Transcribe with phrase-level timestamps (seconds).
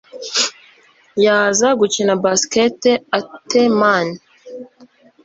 [1.23, 2.79] yaza gukina basket
[3.17, 4.07] ate mn